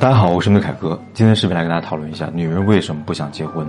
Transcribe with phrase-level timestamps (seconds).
[0.00, 0.98] 大家好，我是你们凯哥。
[1.12, 3.68] 今天视频来跟大家讨论一下女人为什么不想结婚。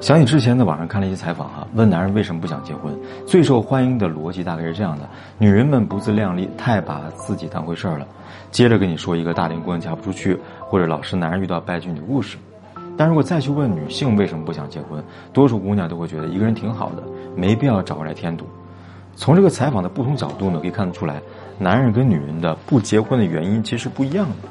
[0.00, 2.96] 想起之前在网上看了一些采访哈，问男人为什么不想结婚，
[3.26, 8.06] 最受欢迎的逻辑大概是这样的：女人们不自量力，太把自己当回事儿了。
[8.52, 12.38] 接着跟你说一个大龄姑娘嫁不出去，或者老是男人遇到败军女故事。
[12.96, 15.02] 但如果再去问女性为什么不想结婚，
[15.32, 17.02] 多数姑娘都会觉得一个人挺好的，
[17.34, 18.46] 没必要找过来添堵。
[19.16, 21.20] 从这个采访的不同角度呢，可以看得出来，
[21.58, 24.48] 男人跟女人的不结婚的原因其实不一样的。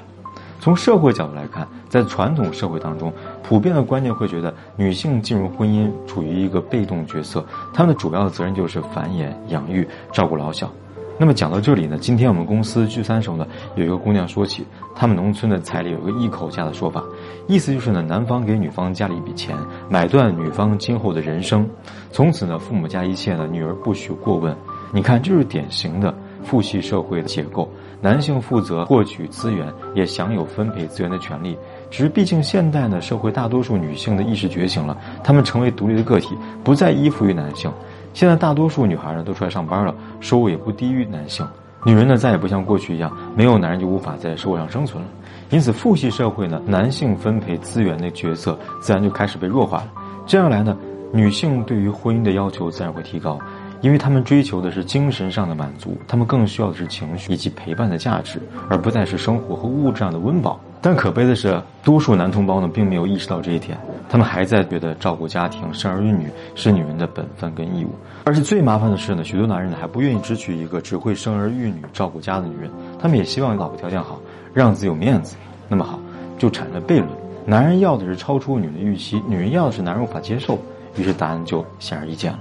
[0.68, 3.10] 从社会角度来看，在传统社会当中，
[3.42, 7.42] 普遍的观念会觉得女性进入婚姻处于一个被动角色，
[7.74, 10.70] 她们的主要的责任就是繁衍、养育、照顾老小。
[11.18, 17.02] 那么讲到这里呢，今天我们公司聚餐时候呢，有一个姑娘说起，他们农村的彩礼有个一口价的说法，
[17.48, 19.56] 意思就是呢，男方给女方加了一笔钱，
[19.90, 21.66] 买断女方今后的人生，
[22.12, 24.54] 从此呢，父母家一切呢，女儿不许过问。
[24.92, 26.14] 你看，这是典型的。
[26.48, 27.70] 父系社会的结构，
[28.00, 31.58] 男性负责获取资源，也享有分配资源的权利。
[31.92, 37.70] 只是，毕竟现代的社会，大多数女性的意识觉醒了，她们成为独立的个体，不再依附于男性。
[38.14, 41.46] 现在，大多数女孩呢都出来上班了，收入也不低于男性。
[41.86, 45.10] 女人呢再也不像过去一样，没有男人就无法在社会上生存了。
[45.50, 49.88] 因此，父系社会呢，男性分配资源的角色自然就开始被弱化了。
[50.26, 50.76] 这样来呢，
[51.12, 53.38] 女性对于婚姻的要求自然会提高。
[53.82, 60.60] 因为他们追求的是精神上的满足，他们更需要的是情绪以及陪伴的价值，而不再是生活和物质上的温饱。
[60.82, 63.78] 但可悲的是，多数男同胞呢，并没有意识到这一点，
[64.10, 67.90] 他们还在觉得照顾家庭、生儿育女是女人的本分跟义务。
[68.24, 74.20] 而且最麻烦的是呢，许多男人呢还不愿意只娶一个只会生儿育女、照顾家的女人，他们也希望老婆条件好，
[74.54, 75.36] 让自己有面子。
[75.68, 76.00] 那么好，
[76.38, 77.10] 就产生了悖论：
[77.46, 80.58] 男人要的是超出女人的预期，女人要的是男人无法接受。
[80.96, 82.40] 于是答案就显而易见了。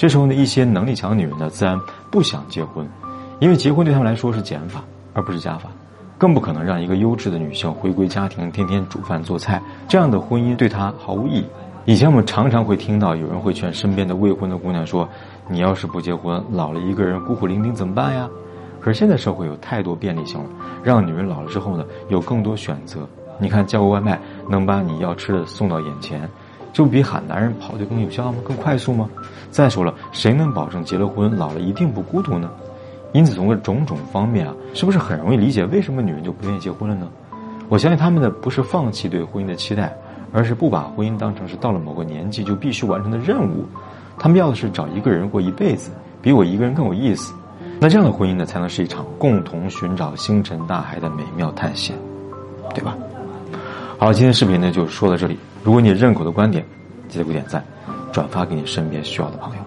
[0.00, 1.78] 这时候呢，一些能力强的女人呢，自然
[2.10, 2.88] 不想结婚，
[3.38, 5.68] 因为结婚对他们来说是减法，而不是加法，
[6.16, 11.44] 更不可能让一个优质的女性回归家庭，天天煮饭做菜，这样的婚姻对她毫无意义。
[11.84, 15.06] 以前我们常常会听到有人会劝身边的未婚的姑娘说
[15.48, 18.26] ：“你要是不结婚，老了一个人孤苦伶仃怎么办呀？”
[18.80, 20.48] 可是现在社会有太多便利性了，
[20.82, 23.06] 让女人老了之后呢，有更多选择。
[23.38, 26.26] 你看叫个外卖，能把你要吃的送到眼前。
[26.72, 28.38] 就比喊男人跑得更有效吗？
[28.44, 29.08] 更快速吗？
[29.50, 32.50] 再说了，谁能保证结了婚老了一定不孤独呢？
[33.12, 37.08] 因此，从个种种方面啊，是不是很容易理解为什么女人就不愿意结婚了呢？
[37.68, 39.92] 我相信他们的不是放弃对婚姻的期待，
[40.32, 43.64] 而是不把婚姻当成是到了某个年纪就必须完成的任务。
[44.18, 45.90] 他们要的是找一个人过一辈子，
[46.22, 47.34] 比我一个人更有意思。
[47.80, 51.96] 那这样的婚姻呢，才能是一场共同寻找星辰大海的美妙探险，
[52.74, 52.96] 对吧？
[54.00, 55.38] 好，今天视频呢就说到这里。
[55.62, 56.64] 如果你认可的观点，
[57.06, 57.62] 记得给我点赞，
[58.10, 59.62] 转发给你身边需要的朋友。